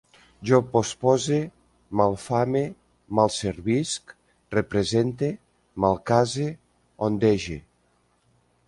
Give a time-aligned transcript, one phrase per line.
[0.49, 1.37] Jo pospose,
[2.01, 2.63] malfame,
[3.19, 4.17] malservisc,
[4.61, 5.31] represente,
[5.87, 6.51] malcase,
[7.11, 7.65] ondege